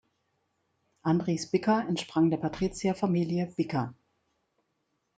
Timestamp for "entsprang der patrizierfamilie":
1.87-3.53